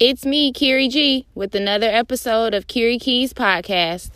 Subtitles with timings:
[0.00, 4.10] It's me, Kiri G, with another episode of Kiri Keys Podcast.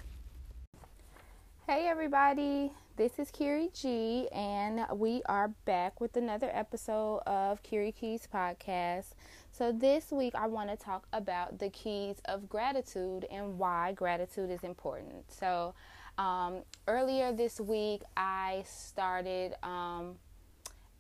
[1.67, 2.71] Hey, everybody.
[2.95, 9.07] This is Kiri G, and we are back with another episode of Kiri Keys Podcast.
[9.51, 14.51] So, this week I want to talk about the keys of gratitude and why gratitude
[14.51, 15.33] is important.
[15.33, 15.75] So,
[16.17, 20.15] um, earlier this week I started um,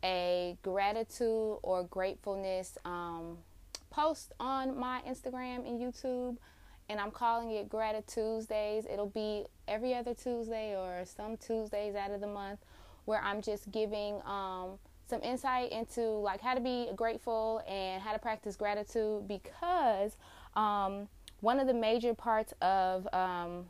[0.03, 2.77] a gratitude or gratefulness.
[2.85, 3.39] Um,
[3.93, 6.37] post on my Instagram and YouTube,
[6.89, 8.87] and I'm calling it Gratitude Tuesdays.
[8.91, 12.61] It'll be every other Tuesday or some Tuesdays out of the month
[13.05, 18.13] where I'm just giving um, some insight into like how to be grateful and how
[18.13, 20.17] to practice gratitude because
[20.57, 21.09] um,
[21.41, 23.67] one of the major parts of um,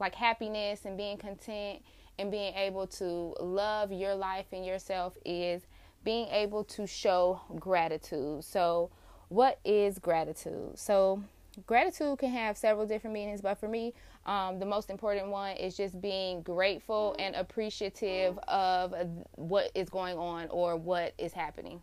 [0.00, 1.82] like happiness and being content
[2.18, 5.62] and being able to love your life and yourself is
[6.04, 8.44] being able to show gratitude.
[8.44, 8.90] So,
[9.28, 10.78] what is gratitude?
[10.78, 11.22] So,
[11.66, 13.94] gratitude can have several different meanings, but for me,
[14.26, 18.94] um, the most important one is just being grateful and appreciative of
[19.32, 21.80] what is going on or what is happening.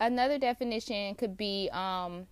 [0.00, 2.26] Another definition could be um,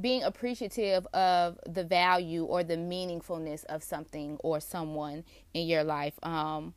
[0.00, 6.14] being appreciative of the value or the meaningfulness of something or someone in your life.
[6.22, 6.74] Um,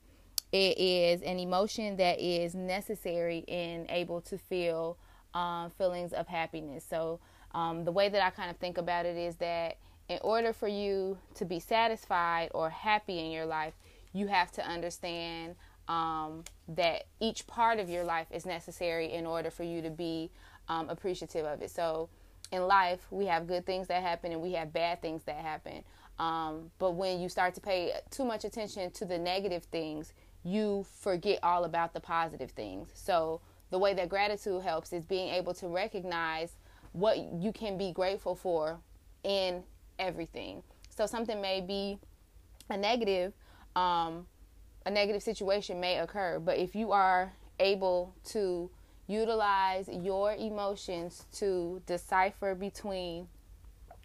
[0.51, 4.97] it is an emotion that is necessary and able to feel
[5.33, 6.85] um, feelings of happiness.
[6.87, 7.19] So,
[7.53, 10.67] um, the way that I kind of think about it is that in order for
[10.67, 13.73] you to be satisfied or happy in your life,
[14.13, 15.55] you have to understand
[15.87, 20.31] um, that each part of your life is necessary in order for you to be
[20.69, 21.71] um, appreciative of it.
[21.71, 22.09] So,
[22.51, 25.83] in life, we have good things that happen and we have bad things that happen.
[26.19, 30.13] Um, but when you start to pay too much attention to the negative things,
[30.43, 32.89] you forget all about the positive things.
[32.93, 36.53] So the way that gratitude helps is being able to recognize
[36.93, 38.79] what you can be grateful for
[39.23, 39.63] in
[39.97, 40.63] everything.
[40.89, 41.99] So something may be
[42.69, 43.33] a negative,
[43.75, 44.25] um,
[44.85, 48.69] a negative situation may occur, but if you are able to
[49.07, 53.27] utilize your emotions to decipher between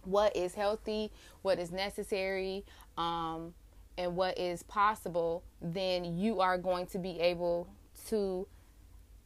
[0.05, 1.11] what is healthy,
[1.43, 2.65] what is necessary,
[2.97, 3.55] um,
[3.99, 7.69] and what is possible, then you are going to be able
[8.09, 8.47] to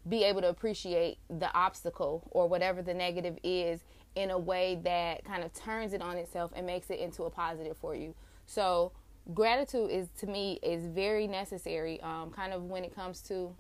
[0.08, 5.25] be able to appreciate the obstacle or whatever the negative is in a way that
[5.25, 8.14] kind of turns it on itself and makes it into a positive for you.
[8.47, 8.92] So
[9.34, 13.54] gratitude is to me is very necessary um, kind of when it comes to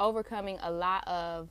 [0.00, 1.48] overcoming a lot of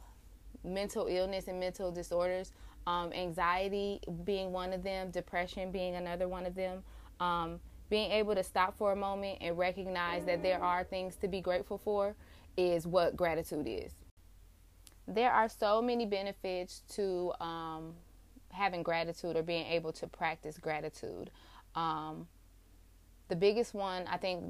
[0.64, 2.53] mental illness and mental disorders
[2.88, 6.81] um, anxiety being one of them depression being another one of them
[7.20, 7.59] um,
[7.91, 11.41] being able to stop for a moment and recognize that there are things to be
[11.41, 12.16] grateful for
[12.56, 13.91] is what gratitude is.
[15.09, 17.94] There are so many benefits to um,
[18.50, 21.31] having gratitude or being able to practice gratitude.
[21.75, 22.28] Um,
[23.28, 24.41] the biggest one, I think,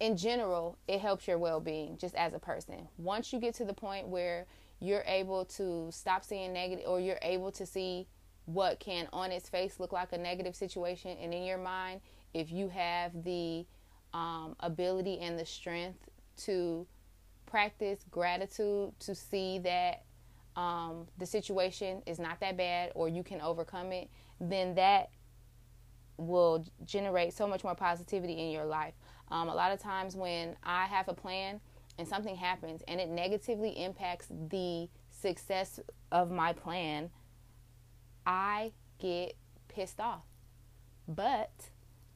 [0.00, 2.88] in general, it helps your well being just as a person.
[2.98, 4.46] Once you get to the point where
[4.80, 8.08] you're able to stop seeing negative or you're able to see
[8.46, 12.00] what can on its face look like a negative situation and in your mind
[12.34, 13.66] if you have the
[14.12, 16.86] um, ability and the strength to
[17.46, 20.04] practice gratitude to see that
[20.56, 24.08] um, the situation is not that bad or you can overcome it,
[24.40, 25.10] then that
[26.16, 28.94] will generate so much more positivity in your life.
[29.30, 31.60] Um, a lot of times when I have a plan
[31.98, 35.80] and something happens and it negatively impacts the success
[36.12, 37.10] of my plan,
[38.26, 39.34] I get
[39.68, 40.24] pissed off.
[41.08, 41.50] But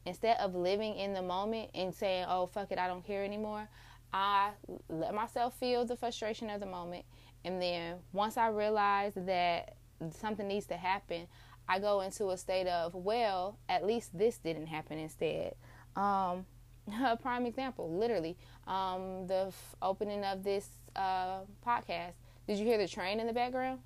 [0.06, 3.68] instead of living in the moment and saying, oh, fuck it, I don't care anymore,
[4.12, 4.50] I
[4.88, 7.04] let myself feel the frustration of the moment.
[7.44, 9.76] And then once I realize that
[10.10, 11.26] something needs to happen,
[11.68, 15.54] I go into a state of, well, at least this didn't happen instead.
[15.96, 16.46] Um,
[17.04, 18.36] a prime example, literally,
[18.66, 22.12] um, the f- opening of this uh, podcast.
[22.46, 23.80] Did you hear the train in the background?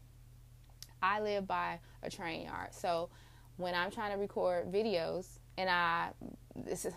[1.00, 2.74] I live by a train yard.
[2.74, 3.08] So
[3.56, 6.10] when I'm trying to record videos, and I
[6.56, 6.94] this is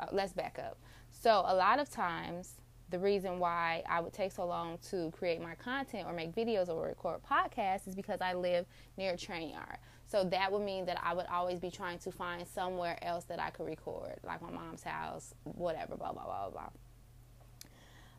[0.00, 0.78] uh, let's back up.
[1.10, 2.54] So a lot of times
[2.88, 6.68] the reason why I would take so long to create my content or make videos
[6.68, 8.64] or record podcasts is because I live
[8.96, 9.78] near a train yard.
[10.06, 13.40] So that would mean that I would always be trying to find somewhere else that
[13.40, 16.68] I could record, like my mom's house, whatever, blah, blah, blah, blah.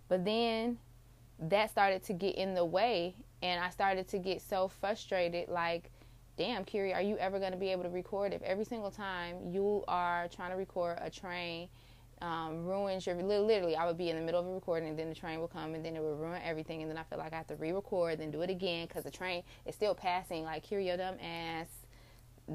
[0.09, 0.79] But then
[1.39, 5.91] that started to get in the way, and I started to get so frustrated like,
[6.37, 9.37] damn, Kiri, are you ever going to be able to record if every single time
[9.51, 11.67] you are trying to record a train
[12.21, 15.07] um, ruins your literally i would be in the middle of a recording and then
[15.07, 17.31] the train would come and then it would ruin everything and then i feel like
[17.31, 20.43] i have to re-record then do it again because the train is still passing.
[20.43, 21.67] Like your dumb ass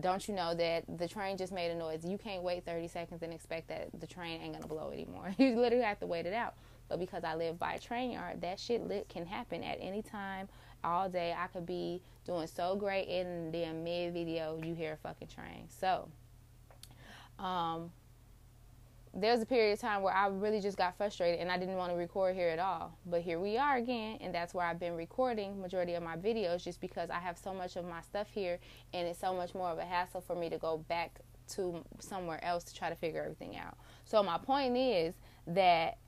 [0.00, 2.02] don't you know that the train just made a noise?
[2.02, 5.34] You can't wait 30 seconds and expect that the train ain't gonna blow anymore.
[5.38, 6.54] You literally have to wait it out
[6.92, 10.02] but because i live by a train yard that shit lit can happen at any
[10.02, 10.46] time
[10.84, 14.96] all day i could be doing so great in the mid video you hear a
[14.96, 16.06] fucking train so
[17.38, 17.90] um
[19.14, 21.76] there was a period of time where I really just got frustrated and I didn't
[21.76, 22.96] want to record here at all.
[23.04, 26.64] But here we are again, and that's where I've been recording majority of my videos
[26.64, 28.58] just because I have so much of my stuff here
[28.94, 32.42] and it's so much more of a hassle for me to go back to somewhere
[32.42, 33.76] else to try to figure everything out.
[34.04, 35.14] So my point is
[35.48, 35.98] that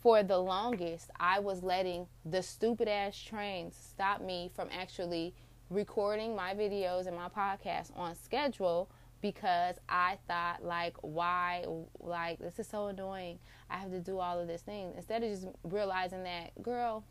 [0.00, 5.34] for the longest, I was letting the stupid ass trains stop me from actually
[5.68, 11.64] recording my videos and my podcast on schedule because I thought like why
[12.00, 13.38] like this is so annoying.
[13.68, 17.04] I have to do all of this thing instead of just realizing that girl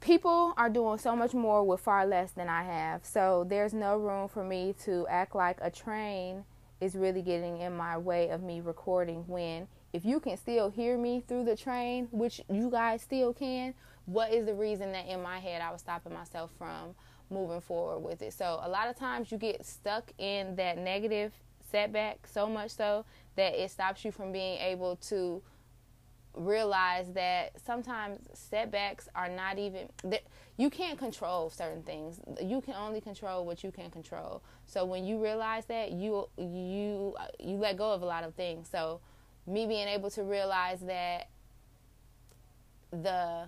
[0.00, 3.04] people are doing so much more with far less than I have.
[3.04, 6.44] So there's no room for me to act like a train
[6.80, 10.98] is really getting in my way of me recording when if you can still hear
[10.98, 13.74] me through the train, which you guys still can,
[14.06, 16.94] what is the reason that in my head I was stopping myself from
[17.30, 18.32] moving forward with it.
[18.32, 21.32] So a lot of times you get stuck in that negative
[21.70, 23.04] setback so much so
[23.36, 25.42] that it stops you from being able to
[26.34, 30.22] realize that sometimes setbacks are not even that
[30.56, 32.20] you can't control certain things.
[32.42, 34.42] You can only control what you can control.
[34.66, 38.68] So when you realize that you you you let go of a lot of things.
[38.70, 39.00] So
[39.48, 41.28] me being able to realize that
[42.90, 43.44] the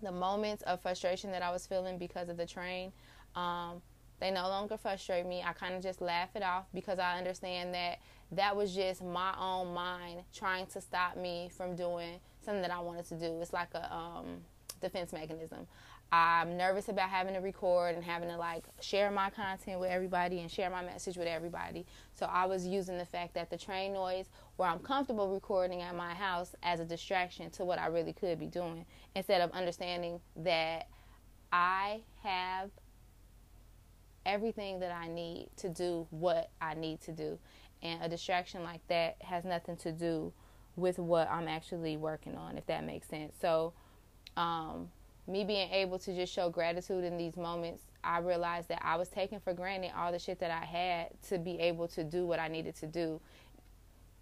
[0.00, 2.92] the moments of frustration that I was feeling because of the train,
[3.34, 3.82] um,
[4.20, 5.42] they no longer frustrate me.
[5.44, 7.98] I kind of just laugh it off because I understand that
[8.32, 12.80] that was just my own mind trying to stop me from doing something that I
[12.80, 13.40] wanted to do.
[13.40, 14.42] It's like a um,
[14.80, 15.66] defense mechanism.
[16.10, 20.40] I'm nervous about having to record and having to like share my content with everybody
[20.40, 21.84] and share my message with everybody.
[22.14, 25.94] So I was using the fact that the train noise, where I'm comfortable recording at
[25.94, 30.20] my house, as a distraction to what I really could be doing, instead of understanding
[30.36, 30.88] that
[31.52, 32.70] I have
[34.24, 37.38] everything that I need to do what I need to do.
[37.82, 40.32] And a distraction like that has nothing to do
[40.76, 43.34] with what I'm actually working on, if that makes sense.
[43.40, 43.74] So,
[44.36, 44.90] um,
[45.28, 49.08] me being able to just show gratitude in these moments, I realized that I was
[49.08, 52.40] taking for granted all the shit that I had to be able to do what
[52.40, 53.20] I needed to do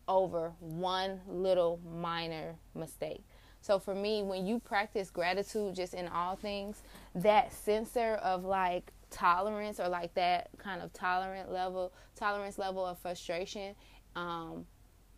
[0.09, 3.23] over one little minor mistake.
[3.61, 6.83] So for me, when you practice gratitude just in all things,
[7.15, 12.99] that sensor of like tolerance or like that kind of tolerant level, tolerance level of
[12.99, 13.75] frustration,
[14.15, 14.67] um,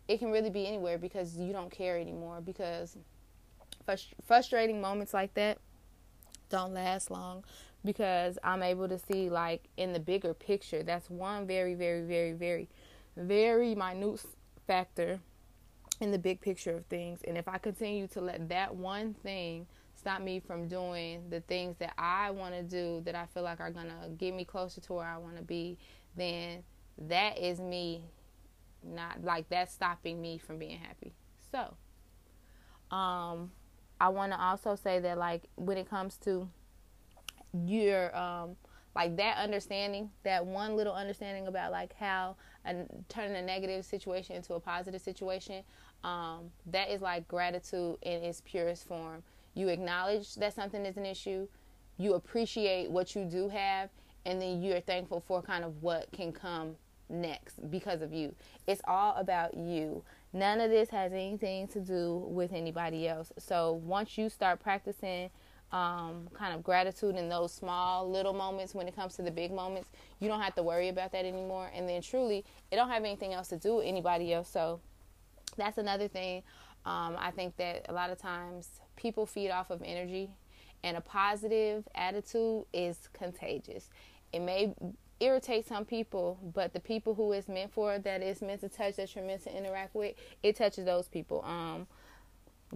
[0.07, 2.41] it can really be anywhere because you don't care anymore.
[2.41, 2.97] Because
[3.87, 5.59] frust- frustrating moments like that
[6.49, 7.43] don't last long
[7.85, 10.83] because I'm able to see like in the bigger picture.
[10.83, 12.67] That's one very, very, very, very,
[13.15, 14.21] very minute
[14.67, 15.19] factor
[16.01, 17.19] in the big picture of things.
[17.27, 21.75] And if I continue to let that one thing stop me from doing the things
[21.79, 24.79] that I want to do that I feel like are going to get me closer
[24.81, 25.77] to where I want to be,
[26.15, 26.63] then
[27.07, 28.03] that is me
[28.83, 31.13] not like that's stopping me from being happy.
[31.51, 31.75] So,
[32.95, 33.51] um
[33.99, 36.49] I want to also say that like when it comes to
[37.53, 38.55] your um
[38.95, 42.35] like that understanding, that one little understanding about like how
[43.07, 45.63] turning a negative situation into a positive situation,
[46.03, 49.23] um, that is like gratitude in its purest form.
[49.53, 51.47] You acknowledge that something is an issue,
[51.97, 53.89] you appreciate what you do have,
[54.25, 56.75] and then you're thankful for kind of what can come
[57.09, 58.33] next because of you.
[58.67, 60.03] It's all about you.
[60.31, 63.31] None of this has anything to do with anybody else.
[63.39, 65.31] So once you start practicing
[65.71, 69.51] um, kind of gratitude in those small little moments when it comes to the big
[69.51, 71.71] moments, you don't have to worry about that anymore.
[71.75, 74.49] And then truly, it don't have anything else to do with anybody else.
[74.49, 74.79] So
[75.57, 76.43] that's another thing.
[76.85, 80.29] Um, I think that a lot of times people feed off of energy,
[80.83, 83.89] and a positive attitude is contagious.
[84.31, 84.73] It may
[85.19, 88.95] irritate some people, but the people who it's meant for, that it's meant to touch,
[88.95, 91.43] that you're meant to interact with, it touches those people.
[91.45, 91.87] Um,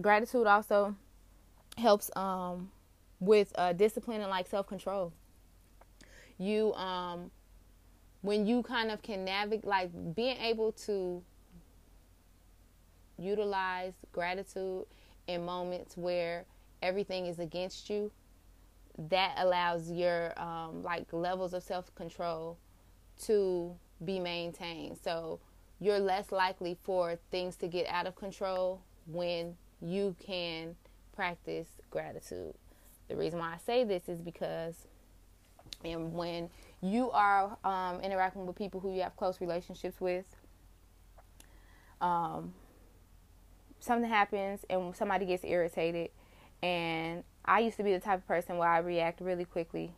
[0.00, 0.94] gratitude also
[1.78, 2.70] helps um,
[3.20, 5.12] with uh, discipline and like self control.
[6.38, 7.30] You, um,
[8.22, 11.22] when you kind of can navigate, like being able to
[13.18, 14.84] utilize gratitude
[15.28, 16.44] in moments where
[16.82, 18.10] everything is against you
[18.98, 22.58] that allows your um, like levels of self control
[23.24, 23.74] to
[24.04, 24.98] be maintained.
[25.02, 25.40] So
[25.80, 30.76] you're less likely for things to get out of control when you can
[31.14, 32.54] practice gratitude.
[33.08, 34.86] The reason why I say this is because
[35.84, 40.24] and when you are um, interacting with people who you have close relationships with,
[42.00, 42.54] um,
[43.80, 46.10] something happens and somebody gets irritated.
[46.62, 49.92] And I used to be the type of person where I react really quickly,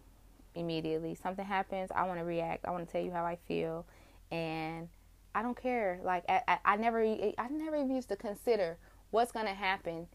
[0.54, 1.14] immediately.
[1.14, 2.64] Something happens, I want to react.
[2.66, 3.86] I want to tell you how I feel,
[4.30, 4.88] and
[5.34, 6.00] I don't care.
[6.02, 8.78] Like I, I, I never, I never even used to consider
[9.10, 10.08] what's gonna happen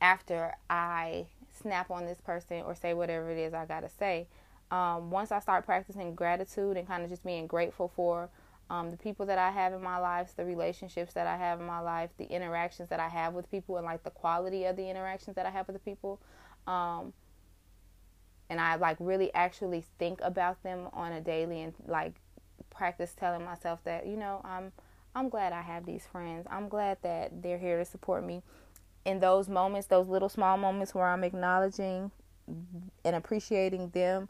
[0.00, 4.28] after I snap on this person or say whatever it is I gotta say.
[4.70, 8.28] Um, once I start practicing gratitude and kind of just being grateful for
[8.70, 11.66] um, the people that I have in my life, the relationships that I have in
[11.66, 14.88] my life, the interactions that I have with people, and like the quality of the
[14.88, 16.20] interactions that I have with the people.
[16.68, 17.12] Um,
[18.48, 22.14] and I like really actually think about them on a daily and like
[22.70, 24.72] practice telling myself that you know I'm
[25.14, 26.46] I'm glad I have these friends.
[26.48, 28.42] I'm glad that they're here to support me
[29.04, 32.12] in those moments, those little small moments where I'm acknowledging
[33.04, 34.28] and appreciating them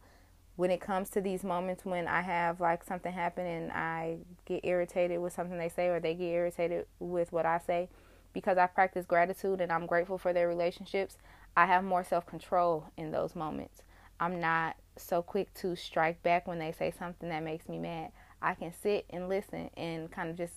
[0.60, 4.60] when it comes to these moments when I have like something happen and I get
[4.62, 7.88] irritated with something they say or they get irritated with what I say
[8.34, 11.16] because I practice gratitude and I'm grateful for their relationships,
[11.56, 13.80] I have more self control in those moments.
[14.20, 18.12] I'm not so quick to strike back when they say something that makes me mad.
[18.42, 20.56] I can sit and listen and kind of just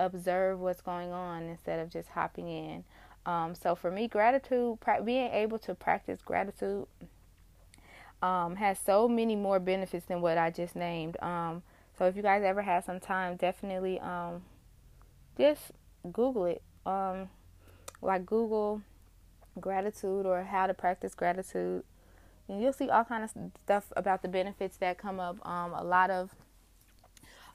[0.00, 2.82] observe what's going on instead of just hopping in.
[3.26, 6.88] Um, so for me, gratitude, being able to practice gratitude,
[8.22, 11.16] um, has so many more benefits than what I just named.
[11.22, 11.62] Um,
[11.98, 14.42] so if you guys ever have some time, definitely um,
[15.38, 15.72] just
[16.12, 16.62] Google it.
[16.84, 17.28] Um,
[18.02, 18.82] like Google
[19.58, 21.82] gratitude or how to practice gratitude.
[22.48, 23.30] And you'll see all kind of
[23.64, 25.44] stuff about the benefits that come up.
[25.46, 26.34] Um, a lot of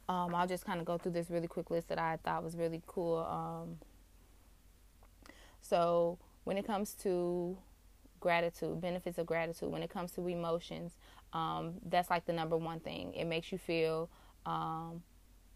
[0.09, 2.57] um, I'll just kind of go through this really quick list that I thought was
[2.57, 3.25] really cool.
[5.61, 7.57] So when it comes to
[8.21, 10.93] gratitude, benefits of gratitude, when it comes to emotions,
[11.33, 13.13] um, that's like the number one thing.
[13.13, 14.09] It makes you feel
[14.45, 15.03] um,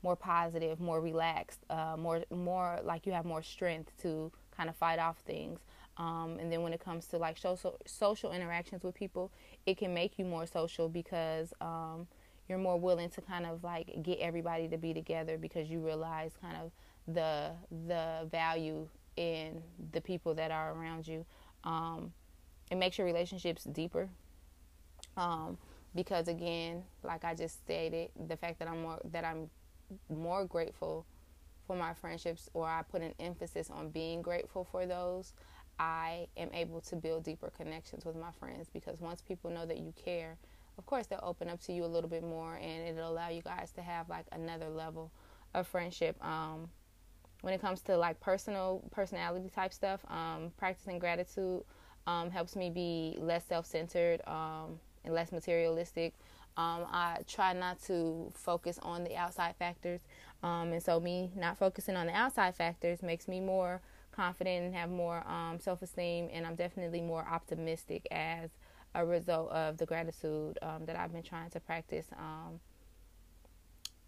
[0.04, 4.76] more positive, more relaxed, uh, more more like you have more strength to kind of
[4.76, 5.60] fight off things.
[5.98, 9.32] Um, and then when it comes to like social social interactions with people,
[9.66, 12.08] it can make you more social because um,
[12.48, 16.32] you're more willing to kind of like get everybody to be together because you realize
[16.42, 16.72] kind of
[17.08, 17.52] the
[17.88, 21.26] the value in the people that are around you.
[21.64, 22.14] Um,
[22.72, 24.10] it makes your relationships deeper.
[25.18, 25.58] Um,
[25.94, 29.50] because again, like I just stated, the fact that I'm more that I'm
[30.10, 31.06] more grateful
[31.68, 35.34] for my friendships, or I put an emphasis on being grateful for those,
[35.80, 38.68] I am able to build deeper connections with my friends.
[38.74, 40.38] Because once people know that you care,
[40.78, 43.42] of course they'll open up to you a little bit more, and it'll allow you
[43.42, 45.12] guys to have like another level
[45.54, 46.22] of friendship.
[46.24, 46.70] Um,
[47.42, 51.64] when it comes to like personal personality type stuff, um, practicing gratitude
[52.08, 56.14] um, helps me be less self-centered um, and less materialistic.
[56.58, 60.02] Um, I try not to focus on the outside factors,
[60.42, 63.82] um, and so me not focusing on the outside factors makes me more
[64.12, 68.52] confident and have more um, self-esteem, and I'm definitely more optimistic as
[68.94, 72.08] a result of the gratitude that I've been trying to practice.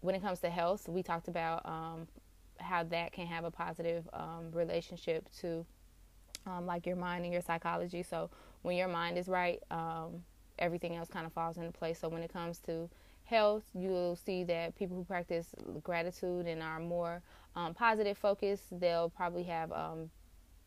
[0.00, 2.06] When it comes to health, we talked about um,
[2.60, 5.66] how that can have a positive um, relationship to
[6.48, 8.02] um, like your mind and your psychology.
[8.02, 8.30] So
[8.62, 10.22] when your mind is right, um,
[10.58, 11.98] everything else kind of falls into place.
[11.98, 12.88] So when it comes to
[13.24, 15.48] health, you'll see that people who practice
[15.82, 17.22] gratitude and are more
[17.54, 20.10] um, positive focused, they'll probably have um,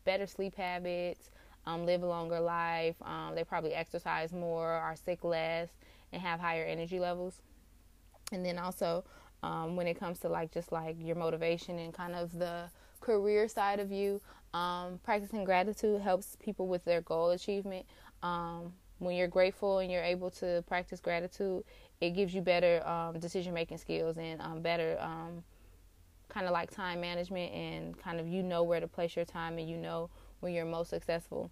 [0.04, 1.30] better sleep habits,
[1.66, 2.96] um, live a longer life.
[3.34, 5.68] they probably exercise more, are sick less,
[6.12, 7.40] and have higher energy levels.
[8.32, 9.04] And then also
[9.42, 12.70] um, when it comes to like just like your motivation and kind of the
[13.00, 14.20] career side of you.
[14.54, 17.86] Um, practicing gratitude helps people with their goal achievement.
[18.22, 21.64] Um, when you're grateful and you're able to practice gratitude,
[22.00, 25.42] it gives you better um, decision making skills and um, better um,
[26.28, 29.58] kind of like time management and kind of you know where to place your time
[29.58, 30.08] and you know
[30.40, 31.50] when you're most successful.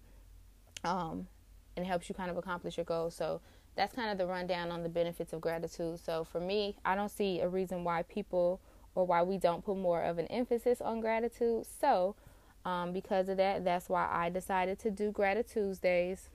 [0.83, 1.27] Um,
[1.75, 3.15] and it helps you kind of accomplish your goals.
[3.15, 3.41] So
[3.75, 5.99] that's kind of the rundown on the benefits of gratitude.
[6.03, 8.59] So for me, I don't see a reason why people
[8.95, 11.65] or why we don't put more of an emphasis on gratitude.
[11.79, 12.15] So
[12.65, 16.29] um, because of that, that's why I decided to do Gratitude Days.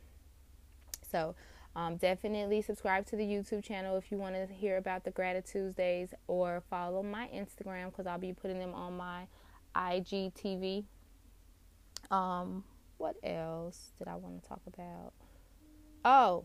[1.11, 1.35] So
[1.77, 5.77] um, definitely subscribe to the YouTube channel if you want to hear about the Gratitude
[5.77, 9.27] Days or follow my Instagram because I'll be putting them on my
[9.77, 10.85] IGTV.
[12.11, 12.65] Um,
[12.99, 15.13] what else did I want to talk about?
[16.05, 16.45] Oh,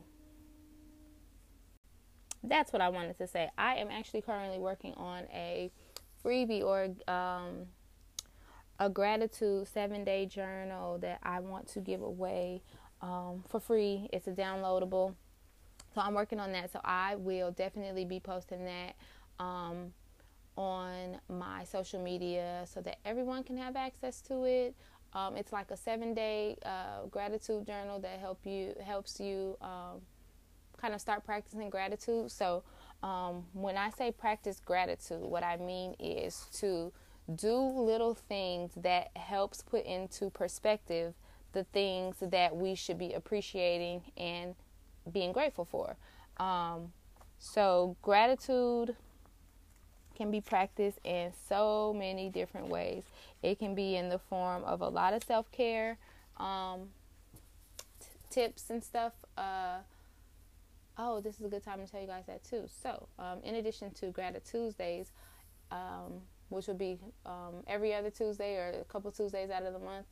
[2.44, 3.50] that's what I wanted to say.
[3.58, 5.72] I am actually currently working on a
[6.24, 7.68] freebie or um,
[8.82, 12.64] a gratitude seven day journal that I want to give away
[13.00, 14.10] um, for free.
[14.12, 15.14] It's a downloadable.
[15.94, 16.74] So I'm working on that.
[16.74, 18.96] So I will definitely be posting that
[19.40, 19.94] um,
[20.58, 24.76] on my social media so that everyone can have access to it.
[25.14, 30.02] Um, it's like a seven day uh, gratitude journal that help you helps you um,
[30.78, 32.32] kind of start practicing gratitude.
[32.32, 32.64] So
[33.04, 36.92] um, when I say practice gratitude, what I mean is to
[37.34, 41.14] do little things that helps put into perspective
[41.54, 44.56] the things that we should be appreciating and
[45.12, 45.96] being grateful for.
[46.38, 46.94] Um,
[47.40, 48.96] so gratitude
[50.16, 53.04] can be practiced in so many different ways.
[53.42, 55.98] It can be in the form of a lot of self care
[56.38, 56.90] um,
[58.00, 59.14] t- tips and stuff.
[59.38, 59.80] Uh,
[60.98, 62.66] oh, this is a good time to tell you guys that too.
[62.84, 65.12] So, um, in addition to Gratitude Tuesdays,
[65.72, 69.80] um, which will be um, every other Tuesday or a couple Tuesdays out of the
[69.80, 70.06] month,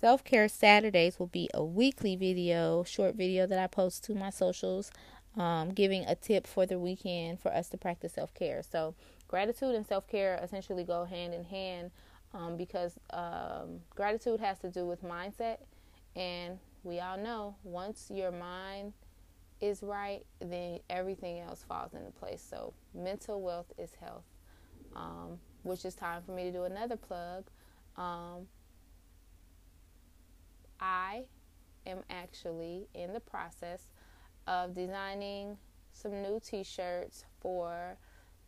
[0.00, 4.30] Self Care Saturdays will be a weekly video, short video that I post to my
[4.30, 4.92] socials,
[5.36, 8.62] um, giving a tip for the weekend for us to practice self care.
[8.62, 8.94] So,
[9.26, 11.90] gratitude and self care essentially go hand in hand
[12.32, 15.58] um, because um, gratitude has to do with mindset.
[16.14, 18.92] And we all know once your mind
[19.60, 22.44] is right, then everything else falls into place.
[22.48, 24.24] So, mental wealth is health,
[24.94, 27.44] um, which is time for me to do another plug.
[27.96, 28.46] Um,
[30.80, 31.24] I
[31.86, 33.90] am actually in the process
[34.46, 35.58] of designing
[35.92, 37.96] some new t-shirts for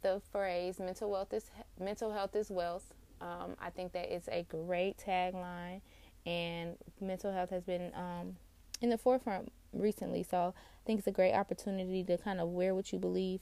[0.02, 2.94] the phrase mental wealth is mental health is wealth.
[3.20, 5.82] Um, I think that is a great tagline,
[6.24, 8.36] and mental health has been um,
[8.80, 10.22] in the forefront recently.
[10.22, 13.40] So I think it's a great opportunity to kind of wear what you believe.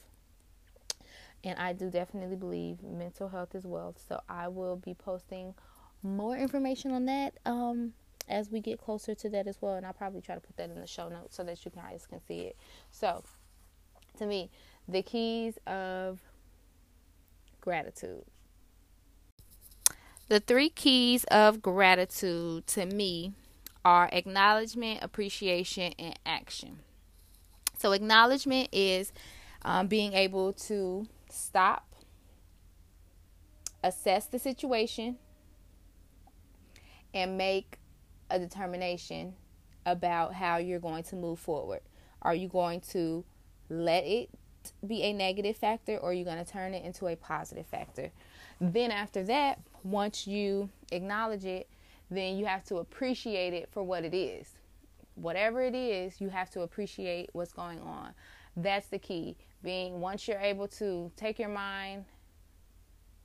[1.44, 4.03] And I do definitely believe mental health is wealth.
[4.09, 5.55] So I will be posting
[6.03, 7.92] more information on that um,
[8.29, 9.74] as we get closer to that as well.
[9.74, 12.07] And I'll probably try to put that in the show notes so that you guys
[12.09, 12.57] can see it.
[12.90, 13.22] So,
[14.18, 14.51] to me,
[14.88, 16.18] the keys of
[17.61, 18.24] gratitude.
[20.29, 23.33] The three keys of gratitude to me
[23.85, 26.81] are acknowledgement, appreciation, and action.
[27.79, 29.12] So, acknowledgement is
[29.62, 31.95] um, being able to stop,
[33.83, 35.17] assess the situation,
[37.14, 37.79] and make
[38.31, 39.35] a determination
[39.87, 41.81] about how you're going to move forward.
[42.23, 43.25] Are you going to
[43.71, 44.31] let it
[44.87, 48.11] be a negative factor or are you going to turn it into a positive factor?
[48.61, 51.69] Then, after that, once you acknowledge it,
[52.11, 54.49] then you have to appreciate it for what it is.
[55.14, 58.14] Whatever it is, you have to appreciate what's going on.
[58.57, 59.37] That's the key.
[59.62, 62.05] Being once you're able to take your mind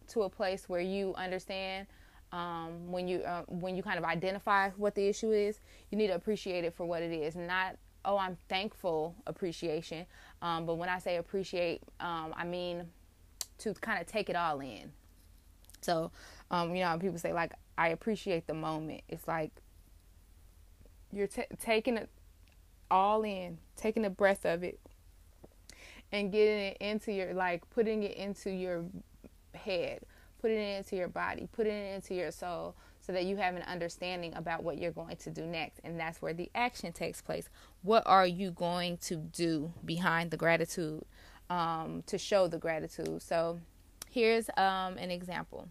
[0.07, 1.87] to a place where you understand
[2.31, 5.59] um, when you uh, when you kind of identify what the issue is,
[5.91, 10.05] you need to appreciate it for what it is, not oh I'm thankful appreciation.
[10.41, 12.87] Um, but when I say appreciate, um, I mean
[13.59, 14.91] to kind of take it all in.
[15.81, 16.11] So
[16.49, 19.01] um, you know people say like I appreciate the moment.
[19.07, 19.51] It's like
[21.11, 22.09] you're t- taking it
[22.89, 24.79] all in, taking a breath of it,
[26.13, 28.85] and getting it into your like putting it into your
[29.53, 29.99] head
[30.43, 33.61] putting it into your body, putting it into your soul so that you have an
[33.61, 35.79] understanding about what you're going to do next.
[35.85, 37.47] And that's where the action takes place.
[37.81, 41.05] What are you going to do behind the gratitude
[41.49, 43.21] um, to show the gratitude?
[43.21, 43.61] So
[44.11, 45.69] here's um, an example.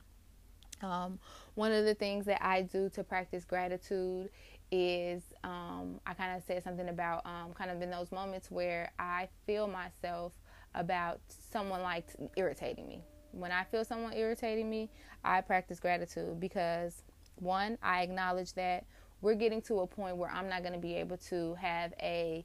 [0.81, 1.19] Um,
[1.55, 4.31] one of the things that I do to practice gratitude
[4.73, 8.91] is um, I kind of said something about um, kind of in those moments where
[8.99, 10.33] I feel myself
[10.75, 12.07] about someone like
[12.37, 13.03] irritating me.
[13.33, 14.91] When I feel someone irritating me,
[15.25, 17.03] I practice gratitude because
[17.37, 18.87] one, I acknowledge that
[19.21, 22.45] we're getting to a point where I'm not going to be able to have a,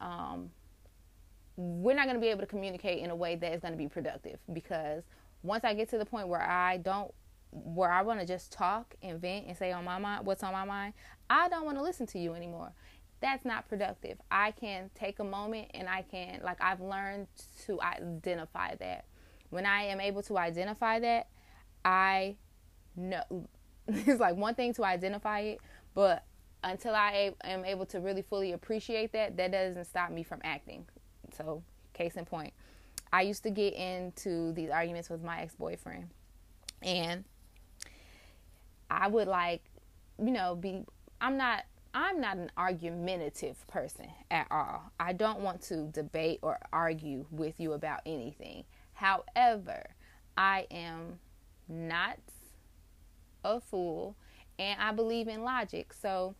[0.00, 0.50] um,
[1.56, 3.78] we're not going to be able to communicate in a way that is going to
[3.78, 5.04] be productive because
[5.42, 7.12] once I get to the point where I don't,
[7.50, 10.52] where I want to just talk and vent and say on my mind what's on
[10.52, 10.94] my mind,
[11.28, 12.72] I don't want to listen to you anymore.
[13.20, 14.18] That's not productive.
[14.30, 17.28] I can take a moment and I can, like, I've learned
[17.66, 19.06] to identify that
[19.50, 21.28] when I am able to identify that,
[21.84, 22.36] I
[22.96, 23.22] know
[23.88, 25.60] it's like one thing to identify it,
[25.94, 26.24] but
[26.64, 30.86] until I am able to really fully appreciate that, that doesn't stop me from acting.
[31.36, 31.62] So,
[31.92, 32.52] case in point,
[33.12, 36.08] I used to get into these arguments with my ex boyfriend,
[36.82, 37.24] and
[38.90, 39.62] I would like,
[40.18, 40.84] you know, be,
[41.20, 41.64] I'm not.
[41.94, 44.92] I'm not an argumentative person at all.
[45.00, 48.64] I don't want to debate or argue with you about anything.
[48.92, 49.82] However,
[50.36, 51.20] I am
[51.68, 52.18] not
[53.44, 54.14] a fool
[54.58, 55.94] and I believe in logic.
[55.94, 56.34] So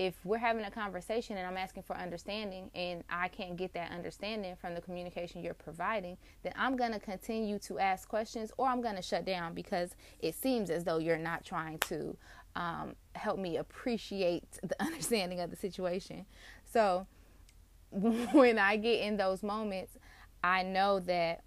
[0.00, 3.92] if we're having a conversation and I'm asking for understanding and I can't get that
[3.92, 8.66] understanding from the communication you're providing, then I'm going to continue to ask questions or
[8.66, 12.16] I'm going to shut down because it seems as though you're not trying to
[12.56, 16.24] um, help me appreciate the understanding of the situation.
[16.64, 17.06] So
[17.90, 19.98] when I get in those moments,
[20.42, 21.44] I know that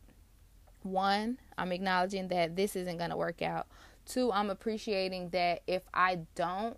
[0.84, 3.66] one, I'm acknowledging that this isn't going to work out.
[4.06, 6.78] Two, I'm appreciating that if I don't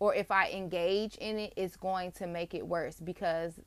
[0.00, 3.60] or if I engage in it, it's going to make it worse because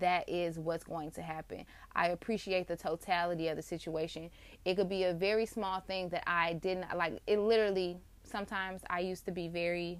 [0.00, 1.64] that is what's going to happen.
[1.94, 4.30] I appreciate the totality of the situation.
[4.64, 7.20] It could be a very small thing that I didn't like.
[7.26, 9.98] It literally, sometimes I used to be very,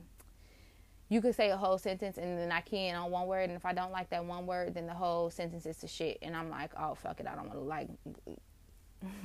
[1.09, 3.49] you could say a whole sentence and then I can on one word.
[3.49, 6.19] And if I don't like that one word, then the whole sentence is to shit.
[6.23, 7.27] And I'm like, oh, fuck it.
[7.27, 7.89] I don't want to like,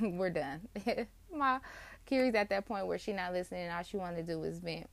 [0.00, 0.60] we're done.
[1.34, 1.58] My
[2.06, 3.68] Kiri's at that point where she not listening.
[3.70, 4.88] All she wanted to do was vent.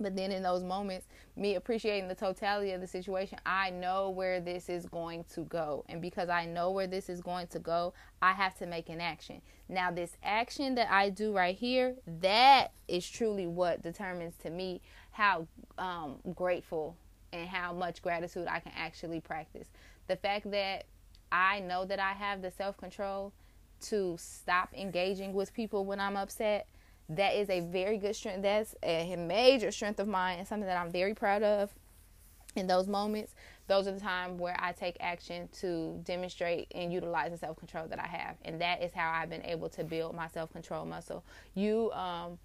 [0.00, 4.40] But then in those moments, me appreciating the totality of the situation, I know where
[4.40, 5.84] this is going to go.
[5.88, 9.00] And because I know where this is going to go, I have to make an
[9.00, 9.42] action.
[9.68, 14.80] Now, this action that I do right here, that is truly what determines to me
[15.12, 15.46] how
[15.78, 16.96] um, grateful
[17.32, 19.68] and how much gratitude I can actually practice.
[20.08, 20.86] The fact that
[21.30, 23.32] I know that I have the self control
[23.82, 26.66] to stop engaging with people when I'm upset
[27.10, 28.42] that is a very good strength.
[28.42, 31.70] That's a major strength of mine and something that I'm very proud of
[32.56, 33.34] in those moments.
[33.66, 37.86] Those are the times where I take action to demonstrate and utilize the self control
[37.88, 38.36] that I have.
[38.44, 41.24] And that is how I've been able to build my self control muscle.
[41.54, 42.38] You, um,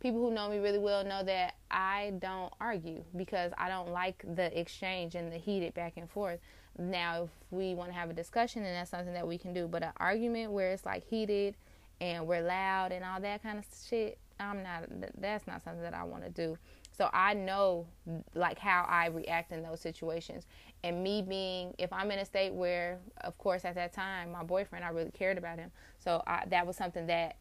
[0.00, 4.24] people who know me really well know that I don't argue because I don't like
[4.34, 6.40] the exchange and the heated back and forth.
[6.78, 9.68] Now, if we want to have a discussion, then that's something that we can do.
[9.68, 11.54] But an argument where it's like heated,
[12.00, 14.84] and we're loud and all that kind of shit, I'm not,
[15.18, 16.58] that's not something that I want to do.
[16.96, 17.86] So I know
[18.34, 20.46] like how I react in those situations.
[20.82, 24.44] And me being, if I'm in a state where, of course, at that time, my
[24.44, 25.70] boyfriend, I really cared about him.
[25.98, 27.36] So I, that was something that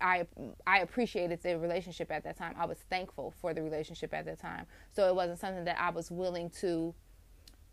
[0.00, 0.26] I
[0.66, 2.54] I appreciated the relationship at that time.
[2.58, 4.66] I was thankful for the relationship at that time.
[4.94, 6.94] So it wasn't something that I was willing to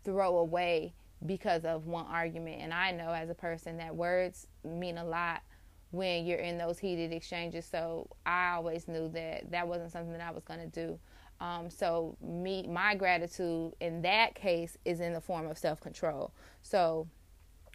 [0.04, 0.92] throw away
[1.24, 2.60] because of one argument.
[2.60, 5.42] And I know as a person that words mean a lot
[5.90, 7.64] when you're in those heated exchanges.
[7.66, 10.98] So I always knew that that wasn't something that I was going to do.
[11.40, 16.32] Um, so me, my gratitude in that case is in the form of self control.
[16.62, 17.06] So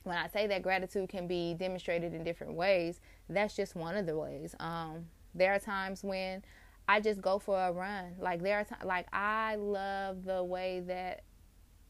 [0.03, 2.99] when I say that gratitude can be demonstrated in different ways,
[3.29, 4.53] that's just one of the ways.
[4.59, 6.43] Um, there are times when
[6.87, 8.15] I just go for a run.
[8.19, 11.23] Like there are times, like I love the way that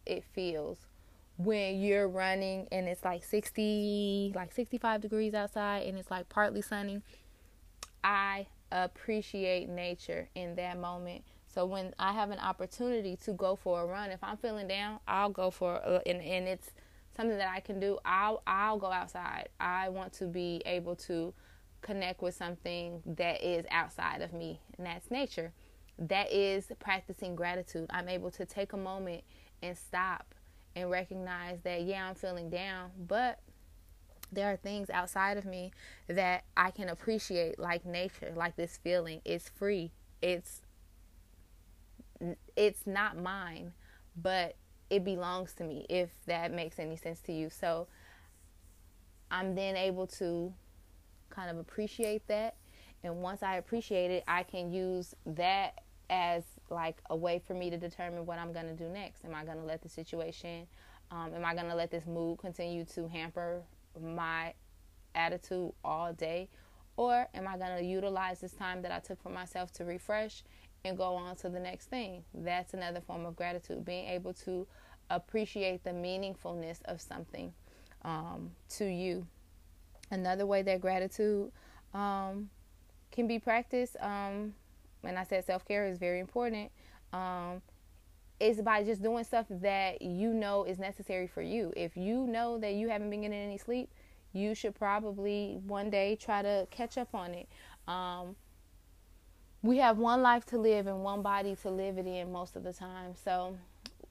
[0.05, 0.77] it feels
[1.38, 6.62] when you're running and it's like 60 like 65 degrees outside and it's like partly
[6.62, 7.02] sunny
[8.04, 11.24] i appreciate nature in that moment.
[11.48, 15.00] So when i have an opportunity to go for a run if i'm feeling down
[15.08, 16.72] i'll go for a, and, and it's
[17.15, 19.50] something that i can do i'll i'll go outside.
[19.60, 21.34] I want to be able to
[21.82, 25.52] connect with something that is outside of me and that's nature.
[26.00, 27.88] That is practicing gratitude.
[27.91, 29.24] I'm able to take a moment
[29.62, 30.34] and stop
[30.75, 33.39] and recognize that, yeah, I'm feeling down, but
[34.31, 35.71] there are things outside of me
[36.07, 39.21] that I can appreciate, like nature, like this feeling.
[39.25, 39.91] It's free.
[40.21, 40.62] It's
[42.55, 43.73] it's not mine,
[44.15, 44.55] but
[44.89, 45.86] it belongs to me.
[45.89, 47.88] If that makes any sense to you, so
[49.29, 50.53] I'm then able to
[51.29, 52.55] kind of appreciate that,
[53.03, 55.81] and once I appreciate it, I can use that
[56.13, 59.26] as like a way for me to determine what I'm going to do next.
[59.26, 60.67] Am I going to let the situation,
[61.10, 63.63] um, am I going to let this mood continue to hamper
[63.99, 64.54] my
[65.15, 66.49] attitude all day?
[66.97, 70.43] Or am I going to utilize this time that I took for myself to refresh
[70.86, 72.23] and go on to the next thing?
[72.32, 74.67] That's another form of gratitude, being able to
[75.10, 77.52] appreciate the meaningfulness of something
[78.06, 79.26] um, to you.
[80.12, 81.52] Another way that gratitude
[81.95, 82.52] um,
[83.12, 84.54] can be practiced um,
[85.04, 86.72] and I said self care is very important.
[87.12, 87.62] Um,
[88.39, 91.72] is by just doing stuff that you know is necessary for you.
[91.78, 93.89] If you know that you haven't been getting any sleep,
[94.34, 97.48] you should probably one day try to catch up on it.
[97.88, 98.36] Um,
[99.62, 102.63] we have one life to live and one body to live it in most of
[102.63, 103.13] the time.
[103.24, 103.56] So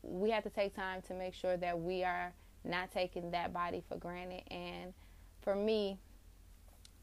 [0.02, 2.32] we have to take time to make sure that we are
[2.64, 4.42] not taking that body for granted.
[4.50, 4.94] And
[5.42, 5.98] for me,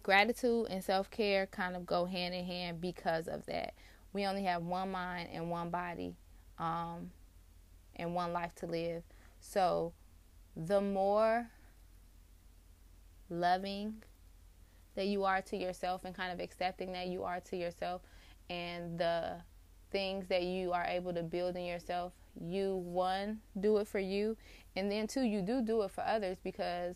[0.03, 3.73] gratitude and self care kind of go hand in hand because of that.
[4.13, 6.15] We only have one mind and one body,
[6.57, 7.11] um,
[7.95, 9.03] and one life to live.
[9.39, 9.93] So,
[10.55, 11.49] the more
[13.29, 14.03] loving
[14.95, 18.01] that you are to yourself and kind of accepting that you are to yourself
[18.49, 19.35] and the
[19.91, 24.35] things that you are able to build in yourself you one do it for you
[24.75, 26.95] and then two you do do it for others because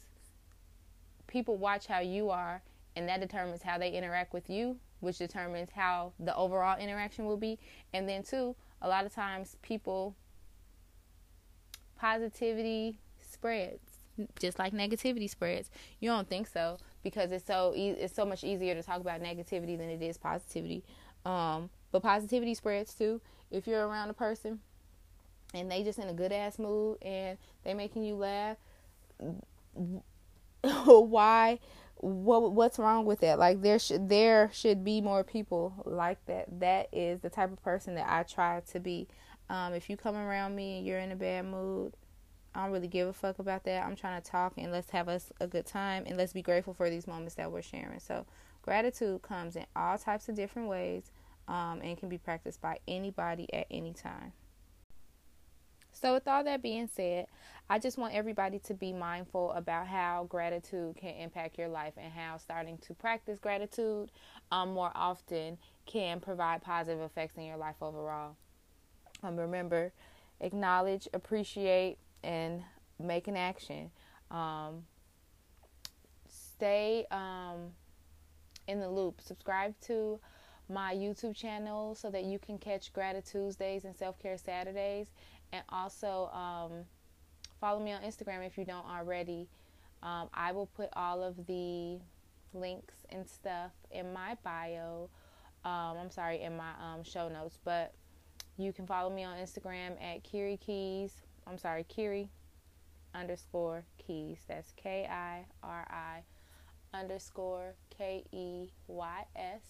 [1.28, 2.62] people watch how you are
[2.96, 7.38] and that determines how they interact with you which determines how the overall interaction will
[7.38, 7.60] be.
[7.94, 10.16] And then two a lot of times people
[11.98, 13.80] positivity spreads
[14.40, 15.70] just like negativity spreads.
[16.00, 19.22] You don't think so because it's so e- it's so much easier to talk about
[19.22, 20.84] negativity than it is positivity.
[21.26, 23.22] Um, but positivity spreads too.
[23.52, 24.60] If you're around a person
[25.54, 28.58] and they just in a good ass mood and they making you laugh
[30.86, 31.60] why
[32.04, 33.40] what what's wrong with that?
[33.40, 36.60] Like there should there should be more people like that.
[36.60, 39.08] That is the type of person that i try to be.
[39.50, 41.94] Um, if you come around me and you're in a bad mood
[42.56, 43.86] i don't really give a fuck about that.
[43.86, 46.74] I'm trying to talk and let's have us a good time and let's be grateful
[46.74, 48.00] for these moments that we're sharing.
[48.00, 48.26] So
[48.62, 51.12] gratitude comes in all types of different ways
[51.48, 54.34] um, and can be practiced by anybody at any time
[56.04, 57.28] so, with all that being said,
[57.70, 62.12] I just want everybody to be mindful about how gratitude can impact your life and
[62.12, 64.12] how starting to practice gratitude
[64.52, 68.36] um, more often can provide positive effects in your life overall.
[69.24, 69.94] Um, remember,
[70.42, 72.62] acknowledge, appreciate, and
[73.00, 73.90] make an action.
[74.30, 74.84] Um,
[76.28, 77.72] stay um,
[78.68, 79.22] in the loop.
[79.22, 80.20] Subscribe to
[80.70, 85.08] my YouTube channel so that you can catch Gratitude Tuesdays and Self Care Saturdays
[85.54, 86.72] and also um,
[87.62, 89.48] follow me on Instagram if you don't already.
[90.02, 92.00] Um, I will put all of the
[92.54, 95.10] links and stuff in my bio.
[95.64, 97.94] Um, I'm sorry, in my um, show notes, but
[98.58, 101.14] you can follow me on Instagram at Kiri Keys.
[101.48, 102.30] I'm sorry, Kiri
[103.16, 104.40] underscore Keys.
[104.48, 109.62] That's K I R I underscore K E Y S.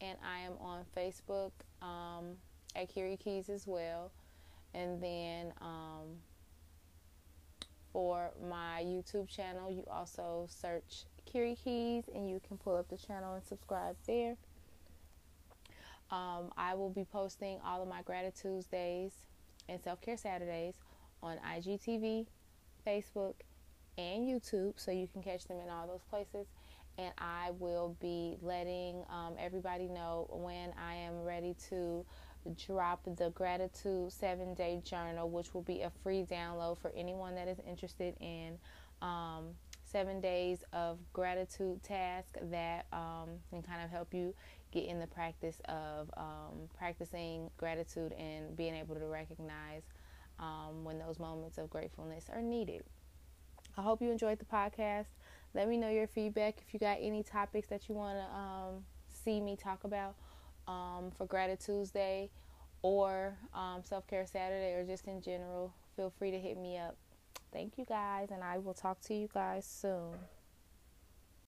[0.00, 1.50] And I am on Facebook
[1.82, 2.36] um,
[2.76, 4.12] at Kiri Keys as well.
[4.78, 6.06] And then um,
[7.92, 12.96] for my YouTube channel, you also search Kiri Keys and you can pull up the
[12.96, 14.36] channel and subscribe there.
[16.12, 19.12] Um, I will be posting all of my gratitude days
[19.68, 20.74] and self care Saturdays
[21.24, 22.26] on IGTV,
[22.86, 23.34] Facebook,
[23.98, 26.46] and YouTube, so you can catch them in all those places.
[26.98, 32.06] And I will be letting um, everybody know when I am ready to
[32.56, 37.48] drop the gratitude seven day journal, which will be a free download for anyone that
[37.48, 38.58] is interested in
[39.02, 44.34] um, seven days of gratitude task that um, can kind of help you
[44.70, 49.82] get in the practice of um, practicing gratitude and being able to recognize
[50.38, 52.82] um, when those moments of gratefulness are needed.
[53.76, 55.06] I hope you enjoyed the podcast.
[55.54, 58.84] Let me know your feedback if you got any topics that you want to um,
[59.08, 60.14] see me talk about
[60.68, 62.30] um, for Gratitude Tuesday
[62.82, 66.96] or um, Self Care Saturday or just in general, feel free to hit me up.
[67.52, 70.14] Thank you guys, and I will talk to you guys soon.